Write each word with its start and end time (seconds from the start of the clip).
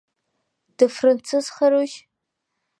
Дыфранцызхарушь? 0.77 1.97